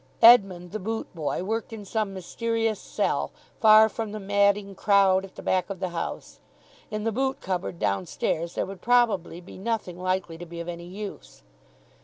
[0.23, 5.35] Edmund, the boot boy, worked in some mysterious cell, far from the madding crowd, at
[5.35, 6.39] the back of the house.
[6.89, 10.87] In the boot cupboard downstairs there would probably be nothing likely to be of any
[10.87, 11.43] use.